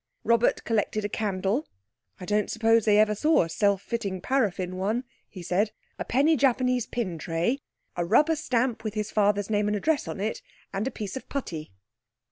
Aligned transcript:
Robert 0.23 0.63
collected 0.63 1.05
a 1.05 1.09
candle 1.09 1.67
("I 2.19 2.25
don't 2.25 2.49
suppose 2.49 2.85
they 2.85 2.97
ever 2.97 3.13
saw 3.13 3.43
a 3.43 3.49
self 3.49 3.83
fitting 3.83 4.19
paraffin 4.19 4.75
one," 4.77 5.03
he 5.29 5.43
said), 5.43 5.73
a 5.99 6.05
penny 6.05 6.35
Japanese 6.35 6.87
pin 6.87 7.19
tray, 7.19 7.59
a 7.95 8.03
rubber 8.03 8.35
stamp 8.35 8.83
with 8.83 8.95
his 8.95 9.11
father's 9.11 9.51
name 9.51 9.67
and 9.67 9.77
address 9.77 10.07
on 10.07 10.19
it, 10.19 10.41
and 10.73 10.87
a 10.87 10.89
piece 10.89 11.15
of 11.15 11.29
putty. 11.29 11.71